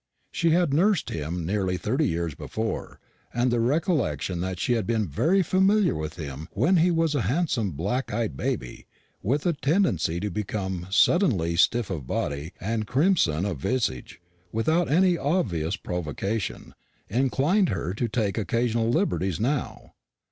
She 0.31 0.49
had 0.49 0.73
nursed 0.73 1.11
him 1.11 1.45
nearly 1.45 1.77
thirty 1.77 2.07
years 2.07 2.33
before, 2.33 2.99
and 3.31 3.51
the 3.51 3.59
recollection 3.59 4.41
that 4.41 4.57
she 4.59 4.73
had 4.73 4.87
been 4.87 5.07
very 5.07 5.43
familiar 5.43 5.93
with 5.93 6.15
him 6.15 6.47
when 6.53 6.77
he 6.77 6.89
was 6.89 7.13
a 7.13 7.21
handsome 7.21 7.73
black 7.73 8.11
eyed 8.11 8.35
baby, 8.35 8.87
with 9.21 9.45
a 9.45 9.53
tendency 9.53 10.19
to 10.19 10.31
become 10.31 10.87
suddenly 10.89 11.55
stiff 11.55 11.91
of 11.91 12.07
body 12.07 12.51
and 12.59 12.87
crimson 12.87 13.45
of 13.45 13.59
visage 13.59 14.19
without 14.51 14.89
any 14.89 15.19
obvious 15.19 15.75
provocation, 15.75 16.73
inclined 17.07 17.69
her 17.69 17.93
to 17.93 18.07
take 18.07 18.39
occasional 18.39 18.89
liberties 18.89 19.39
now. 19.39 19.93